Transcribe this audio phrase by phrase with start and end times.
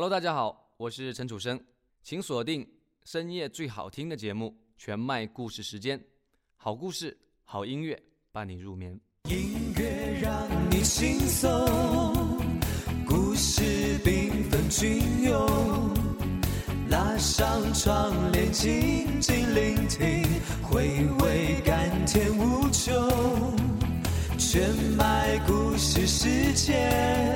[0.00, 1.60] Hello，大家好，我是陈楚生，
[2.04, 2.64] 请锁定
[3.02, 5.98] 深夜最好听的节目《全麦故事时间》，
[6.56, 8.00] 好故事、好音乐
[8.30, 8.92] 伴你入眠。
[9.24, 11.50] 音乐让你轻松，
[13.08, 15.90] 故事缤纷隽永，
[16.90, 20.22] 拉上窗帘静静聆听，
[20.62, 22.94] 回味甘甜无穷。
[24.38, 27.27] 全麦故事时间，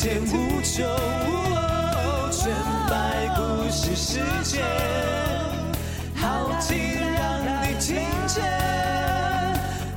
[0.00, 0.86] 天无穷。
[2.30, 2.54] 全
[2.88, 4.64] 白故事时间，
[6.14, 6.78] 好听
[7.14, 7.96] 让你听
[8.28, 8.44] 见，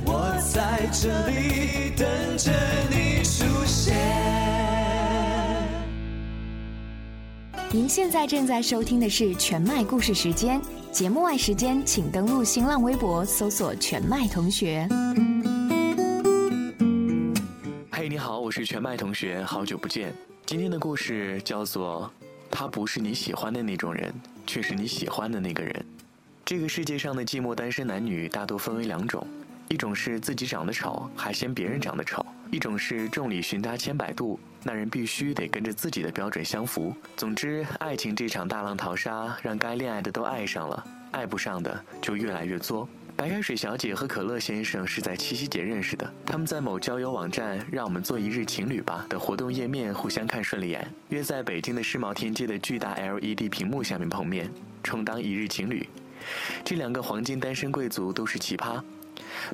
[0.04, 2.50] 我在这里等着
[2.90, 3.96] 你出现。
[7.70, 14.88] 您现在正在收听的是全麦故事时间，节目外时间请登录新浪微博搜索“全麦同学”。
[18.42, 20.12] 我是全麦同学，好久不见。
[20.44, 22.12] 今天的故事叫做
[22.50, 24.12] 《他不是你喜欢的那种人，
[24.44, 25.72] 却是你喜欢的那个人》。
[26.44, 29.24] 这个世界上的寂寞单身男女大多分为两种，
[29.68, 36.92] 一种是自己长得丑还嫌别人长得丑，一种是众里寻他千百度，那人必须得跟着自己的标准相符。
[37.16, 42.88] 总之，爱情这场大浪淘沙，让该恋爱的都爱上了，爱不上的就越来越作。
[43.22, 54.50] 白开水小姐和可乐先生是在七夕节认识的，他们在某交友网站“让我们做一日情侣吧”的活动页面互相看顺了眼，约在北京的世贸天阶的巨大 LED 屏幕下面碰面，
[54.82, 55.88] 充当一日情侣。
[56.64, 58.82] 这两个黄金单身贵族都是奇葩。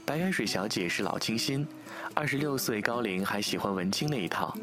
[0.03, 1.67] 白开水小姐是老清新，
[2.15, 4.57] 二十六岁高龄还喜欢文青那一套，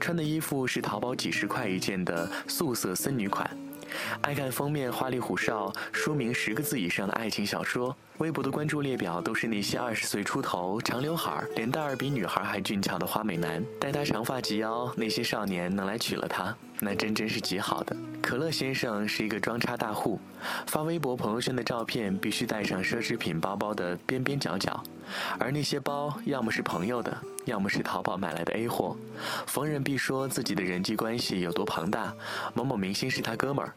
[0.00, 3.48] 穿的衣服是淘宝几十块一件的素色森女款，
[4.22, 7.94] 爱看封面花里胡哨、书名十个字以上的爱情小说。
[8.18, 17.96] 微博的关注列表都是那些二十岁出头、长刘海儿、脸蛋儿比女孩还俊俏的花美男，待她长发及腰，那些少年能来娶了她，那真真是极好的。
[18.20, 20.20] 可乐先生是一个装叉大户，
[20.66, 24.82] 发微博朋友圈的照片必须带上奢侈品包包的边边角角，
[25.38, 28.96] 而那些包要么是朋友的，要么是淘宝买来的 A 货，
[29.46, 32.12] 逢人必说自己的人际关系有多庞大，
[32.54, 33.72] 某某明星是他哥们儿。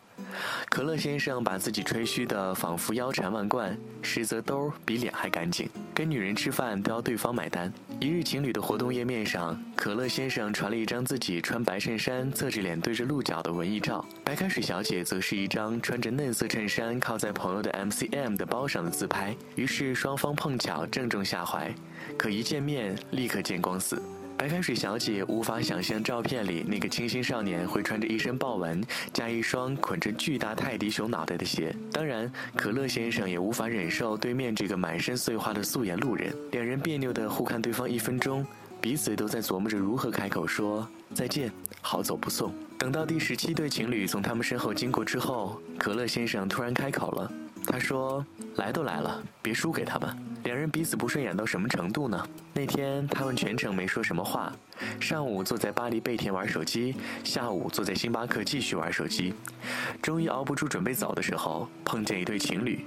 [0.70, 5.70] 可乐先生把自己吹嘘的仿佛腰缠万贯，实则兜比脸还干净。
[5.94, 7.72] 跟女人吃饭都要对方买单。
[8.00, 19.36] 一日情侣的活动页面上，可乐先生传了一张自己穿白衬衫、侧着脸对着鹿角的文艺照，白开水小姐则是一张穿着嫩色衬衫靠在朋友的 MCM 的包上的自拍。
[19.56, 21.74] 于是双方碰巧正中下怀，
[22.18, 24.02] 可一见面立刻见光死。
[24.42, 31.76] 白开水小姐无法想象照片里那个清新少年会穿着一身豹纹加一双捆着巨大泰迪熊脑袋的鞋。
[31.92, 36.36] 当然，可乐先生也无法忍受对面这个满身碎花的素颜路人。
[36.54, 38.44] 两人别扭地互看对方一分钟，
[38.82, 42.52] 彼此都在琢磨着如何开口说再见，好走不送。
[42.80, 47.32] 等到第十七对情侣从他们身后经过之后，可乐先生突然开口了，
[47.66, 48.26] 他说
[48.58, 52.28] ：“来都来了，别输给他吧。”两人彼此不顺眼到什么程度呢？
[52.54, 54.52] 那天他们全程没说什么话，
[55.00, 59.34] 上午坐在巴黎贝甜玩手机，下午坐在星巴克继续玩手机。
[60.02, 62.84] 终于熬不住准备走的时候，碰见一对情侣，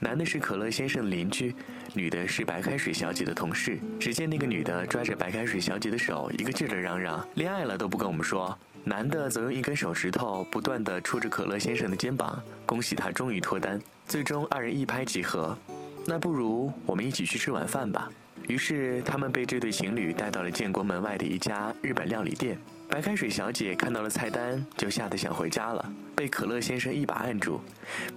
[0.00, 1.54] 男的是可乐先生的邻居，
[1.92, 3.78] 女的是白开水小姐的同事。
[4.00, 8.56] 只见那个女的抓着白开水小姐的手，一个劲儿的嚷嚷：“恋爱了都不跟我们说。”
[8.86, 13.80] 男的则用一根手指头不断地戳着可乐先生的肩膀，恭喜他终于脱单。
[14.06, 15.56] 最终二人一拍即合。
[16.06, 18.10] 那不如我们一起去吃晚饭吧。
[18.46, 22.58] 于是他们被这对情侣带到了建国门外的一家日本料理店。
[22.86, 27.58] 白开水小姐看到了菜单，就吓得想回家了，被可乐先生一把按住，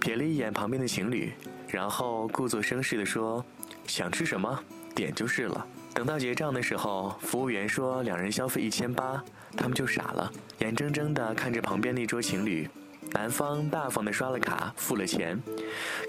[0.01, 1.31] 瞥了一眼旁边的情侣，
[1.69, 3.43] 然后故作绅士地说
[3.87, 4.59] ：“想吃什么，
[4.93, 5.65] 点就是了。”
[5.95, 9.23] 等到结账的时候，服务员说两人消费一千八，
[9.55, 12.69] 他们就傻了，眼睁睁地看着旁边那桌情侣。
[13.17, 15.41] 男方大方地刷了卡，付了钱。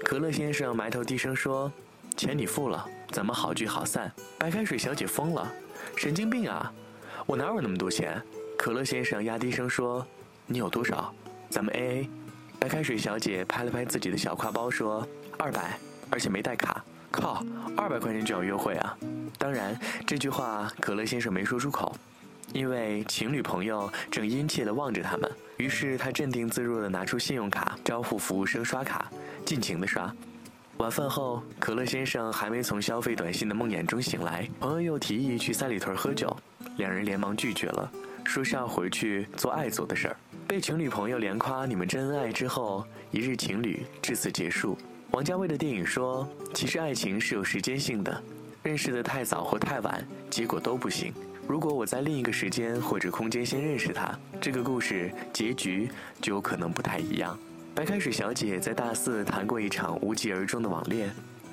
[0.05, 1.71] 可乐先生埋头低声说
[2.15, 5.51] ：“钱你付了，咱们好聚好散。”白开水小姐疯了
[5.97, 6.71] ：“神经病啊！
[7.25, 8.21] 我哪有那么多钱？”
[8.55, 10.05] 可乐先生压低声说
[10.45, 11.11] ：“你有多少？
[11.49, 12.09] 咱们 A A。”
[12.59, 15.05] 白开水小姐拍了拍自己的小挎包说
[15.39, 15.79] ：“二百，
[16.11, 17.43] 而且没带卡。”靠，
[17.75, 18.95] 二百块钱就要约会啊！
[19.39, 19.75] 当然，
[20.05, 21.91] 这句话可乐先生没说出口。
[22.53, 29.09] 因为情侣朋友正殷切地望着他们，于是他镇定自若地拿出信用卡，招呼服务生刷卡，
[29.45, 30.13] 尽情地刷。
[30.77, 36.35] 晚饭后，可乐先生还没从消费短信的梦魇中醒来，朋友又提议去三里屯喝酒，
[36.77, 37.91] 两人连忙拒绝了，
[38.23, 40.17] 说是要回去做爱做的事儿。
[40.47, 44.77] 被情侣朋友连夸你们真恩爱之后，一日情侣至此结束。
[45.11, 48.23] 王家卫的电影说，其实爱情是有时间性的，
[48.63, 51.13] 认识的太早或太晚，结果都不行。
[51.49, 55.89] 如果我在另一个时间或者空间先认识他，这个故事结局
[56.21, 57.35] 就有可能不太一样。
[57.73, 61.09] 白开水小姐在大四谈过一场无疾而终的网恋，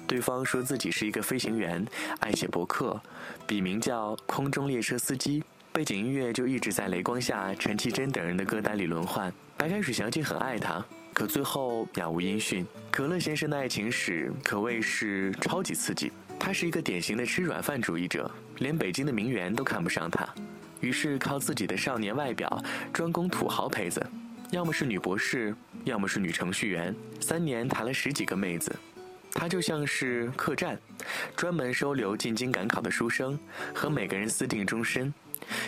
[0.06, 1.82] 对方说自己是一个飞行员，
[2.20, 3.00] 爱写博客，
[3.46, 9.32] 笔名叫“空中列车司机”，背景音乐就一直在雷光下、陈绮贞等人的歌单里轮换。
[9.56, 10.84] 白开水小姐很爱他，
[11.14, 12.66] 可最后杳无音讯。
[12.90, 20.26] 可乐先生的爱情史可谓是超级刺激，他是一个典型的吃软饭主义者，连北京的名媛都看不上他，
[20.80, 22.62] 于是靠自己的少年外表
[22.92, 24.04] 专攻土豪胚子。
[24.50, 25.54] 要么是女博士，
[25.84, 28.74] 要么是女程序员，三年谈了十几个妹子，
[29.32, 30.78] 他就像是客栈，
[31.34, 33.38] 专门收留进京赶考的书生，
[33.74, 35.12] 和每个人私定终身。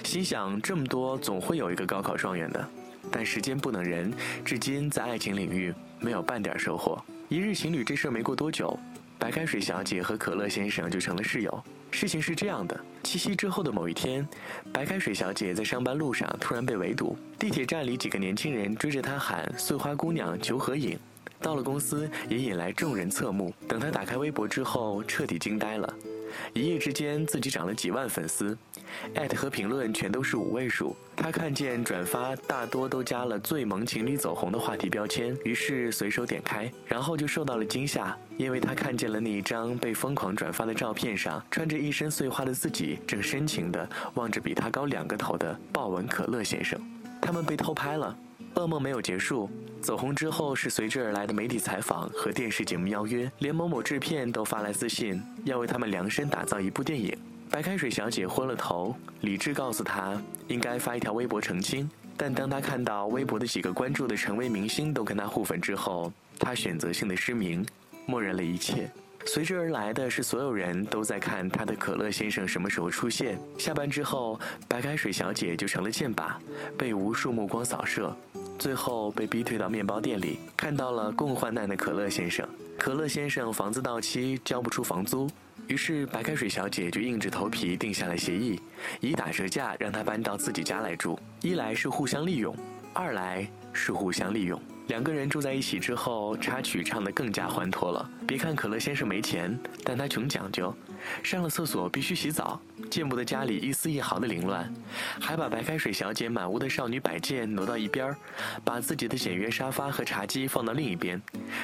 [0.05, 2.69] 心想这么多，总会有一个高考状元的，
[3.11, 4.13] 但时间不等人，
[4.45, 7.05] 至今在爱情领域没有半点收获。
[7.29, 8.79] 一日情侣这事儿没过多久，
[9.19, 11.65] 白开水小姐和可乐先生就成了室友。
[11.91, 14.27] 事情是这样的：七夕之后的某一天，
[14.73, 20.99] 白开水小姐在上班路上突然被围堵，地铁站里几个年轻人追着她喊“碎花姑娘求合影”。
[21.41, 23.53] 到了公司，也引来众人侧目。
[23.67, 25.95] 等她打开微博之后，彻底惊呆了。
[26.53, 28.57] 一夜之间，自己涨了几万粉丝，
[29.15, 30.97] 艾特和评论全都是五位数。
[31.17, 46.81] 他看见转发大多都加了“最萌情侣走红”的话题标签，于是随手点开，然后就受到了惊吓，因为他看见了那一张被疯狂转发的照片上，穿着一身碎花的自己，正深情地望着比他高两个头的豹纹可乐先生。
[47.21, 48.17] 他们被偷拍了。
[48.55, 49.49] 噩梦没有结束，
[49.81, 57.17] 走红之后是随之而来的媒体采访和电视节目邀约，连某某制片都发来私信，要为他们量身打造一部电影。
[57.51, 67.65] 白开水小姐昏了头，理智告诉她应该发一条微博澄清，但当她看到微博的几个关注的成为明星都跟她互粉之后，她选择性的失明，
[68.05, 68.91] 默认了一切。
[69.27, 73.39] 随之而来的是，所有人都在看他的可乐先生什么时候出现。
[73.59, 76.33] 下班之后，白开水小姐就成了箭靶，
[76.79, 78.15] 被无数目光扫射。
[78.59, 82.47] 最后被逼退到面包店里，看到了共患难的可乐先生。
[82.77, 85.29] 可乐先生房子到期交不出房租，
[85.67, 88.61] 于是白开水小姐就硬着头皮定下了协议，
[89.01, 91.19] 以打折价让他搬到自己家来住。
[91.41, 92.55] 一来是互相利用，
[92.93, 94.61] 二来是互相利用。
[94.89, 98.11] 两个人住在一起之后，插曲唱得更加欢脱了。
[98.27, 100.75] 别看可乐先生没钱，但他穷讲究，
[101.23, 104.73] 上了厕所必须洗澡，见不得家里一丝一毫的凌乱，
[105.21, 108.17] 还把白开水小姐满屋的少女摆件挪到一边儿
[108.65, 111.21] 把自己的简约沙发和茶几放到另一边，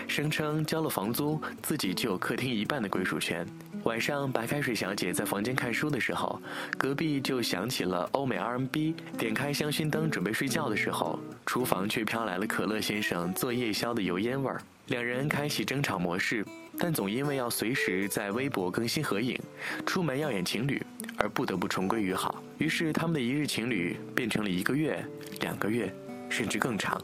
[0.07, 3.47] 声称交了房租，自己就有客厅一半的归属权。
[3.85, 6.41] 晚上，白开水小姐在房间看书的时候，
[6.79, 8.95] 隔壁就响起了欧美 R&B。
[9.19, 14.59] 点开香薰灯准备睡觉的时候，厨房却飘来了可乐先生做夜宵的油烟味儿。
[14.87, 16.43] 两人开启争吵模式，
[16.79, 19.39] 但总因为要随时在微博更新合影，
[19.85, 20.83] 出门要演情侣，
[21.19, 22.43] 而不得不重归于好。
[22.57, 25.05] 于是，他们的一日情侣变成了一个月、
[25.43, 25.95] 两个月，
[26.31, 26.99] 甚至更长。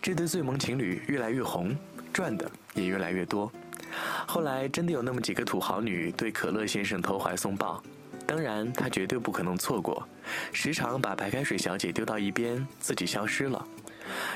[0.00, 1.76] 这对最萌情侣越来越红，
[2.12, 3.50] 赚的也越来越多。
[4.26, 7.82] 后来真的有那么几个土豪女对可乐先生投怀送抱，
[8.26, 10.06] 当然他绝对不可能错过，
[10.52, 13.66] 时常把白开水小姐丢到一边，自己消失了。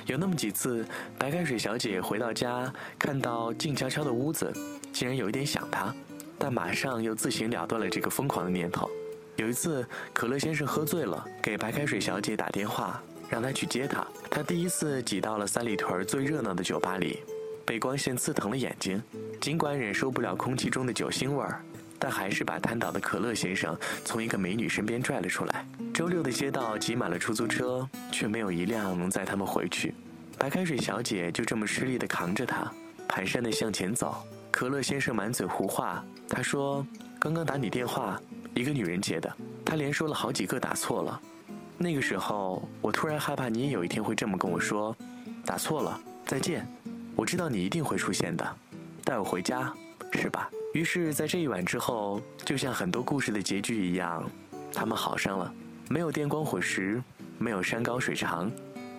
[0.06, 0.86] 有那么几次，
[1.18, 4.52] 白开水小姐回到家，看到静悄悄的屋子，
[4.92, 5.94] 竟然有一点想他，
[6.38, 8.88] 但马上又自行了断了这个疯狂的念头。
[9.36, 14.06] 有一次，可乐先生喝醉了，给白开水小姐打电话，让她去接他。
[14.30, 17.20] 他第一次挤到了三里屯最热闹的酒吧里。
[17.66, 19.02] 被光线刺疼了眼睛，
[19.40, 21.60] 尽管忍受不了空气中的酒腥味儿，
[21.98, 25.66] 但还是把瘫倒的可乐先生从一个美女身边拽了出来。
[25.92, 29.92] 周六的街道挤满了出租车，却没有一辆能载他们回去。
[30.38, 32.70] 白开水小姐就这么吃力地扛着他，
[33.08, 34.24] 蹒跚地向前走。
[34.50, 36.86] 可乐先生满嘴胡话，他说
[37.18, 38.20] ：“刚刚打你电话，
[38.54, 39.30] 一个女人接的。”
[39.66, 41.20] 他连说了好几个打错了。
[41.76, 44.96] 那个时候，我突然害怕你也有一天会这么跟我说
[45.44, 46.66] ：“打错了，再见。”
[47.16, 48.56] 我知道你一定会出现的，
[49.02, 49.72] 带我回家，
[50.12, 50.50] 是吧？
[50.74, 54.22] 于是，在这一晚之后，就像很多故事的结局一样，
[54.72, 55.50] 他们好上了。
[55.88, 57.02] 没有电光火石，
[57.38, 58.52] 没有山高水长，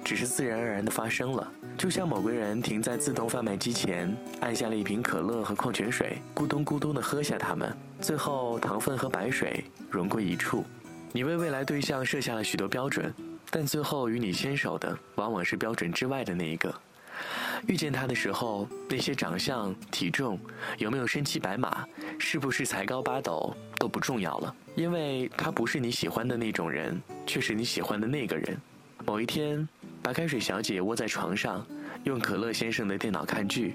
[0.03, 1.47] 只是自然而然的发生了。
[1.77, 7.71] 就像某个人停在自动贩卖机前，按下了一瓶可乐和矿泉水，咕咚咕咚的喝下它们，
[8.01, 10.65] 最后糖分和白水融归一处。
[11.11, 13.13] 你为未来对象设下了许多标准，
[13.51, 16.73] 但最后与你牵手的，往往是标准之外的那一个。
[17.65, 20.39] 遇见他的时候，那些长相、体重，
[20.77, 21.85] 有没有身骑白马，
[22.19, 28.55] 是不是才高八斗都不重要了，因为他不是你喜欢的那种人，却是你喜欢的那个人。
[29.05, 29.67] 某一天，
[30.01, 31.65] 白开水小姐窝在床上，
[32.03, 33.73] 用可乐先生的电脑看剧，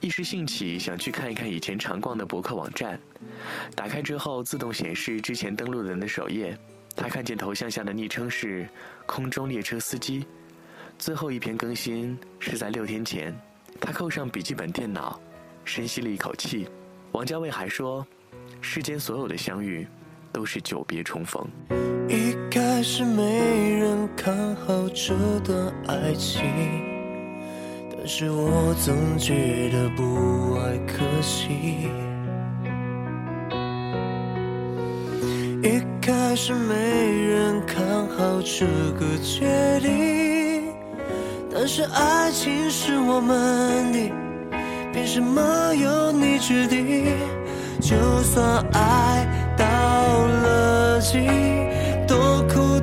[0.00, 2.98] 一时兴起想去看一看以前常逛的博客网站。
[3.74, 6.56] 打开之后，自动显示之前登录人的首页，
[6.96, 8.68] 她看见头像下的昵称是
[9.06, 10.24] “空中列车司机”。
[10.98, 13.34] 最后一篇更新是在六天前，
[13.80, 15.20] 他扣上笔记本电脑，
[15.64, 16.66] 深吸了一口气。
[17.12, 18.06] 王家卫还说
[18.60, 19.86] ：“世间所有的相遇，
[20.32, 21.46] 都是久别重逢。”
[22.08, 23.22] 一开始没
[23.78, 26.42] 人看好这段爱情，
[27.96, 31.88] 但是我总觉得不爱可惜。
[35.62, 38.66] 一开始没人看好这
[38.98, 40.43] 个决定。
[41.56, 44.12] 但是爱情是我们的，
[44.92, 47.06] 凭什么由你决定？
[47.80, 49.24] 就算爱
[49.56, 49.64] 到
[50.42, 51.30] 了尽，
[52.08, 52.73] 多苦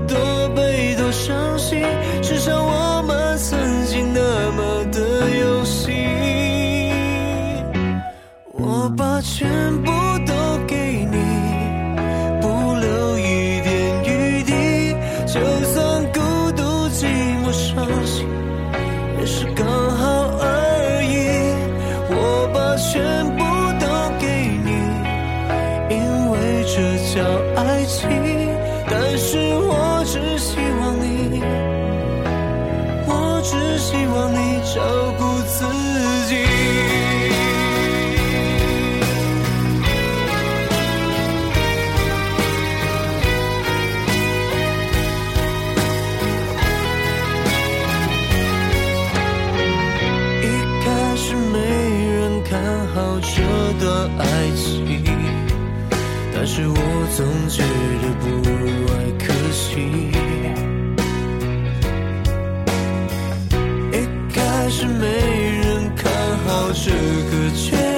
[65.02, 66.14] 没人看
[66.46, 67.91] 好这个圈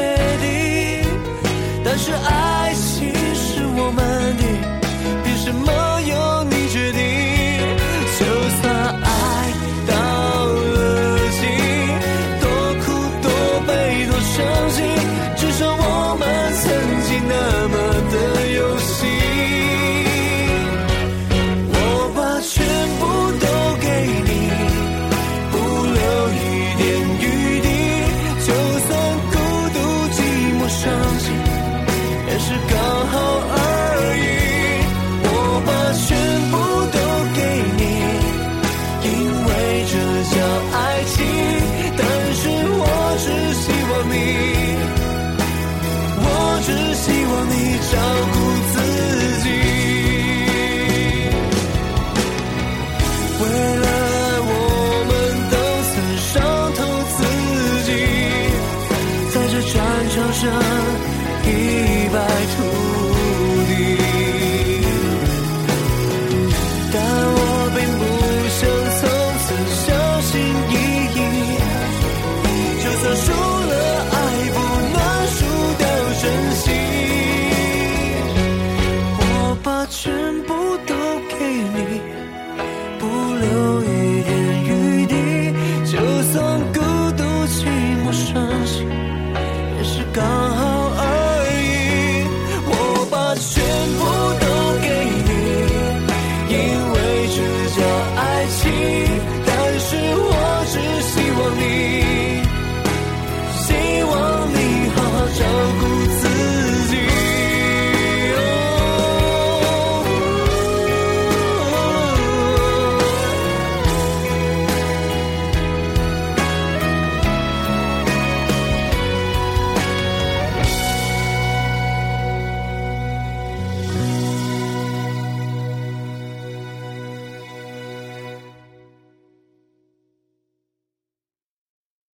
[60.43, 60.72] passion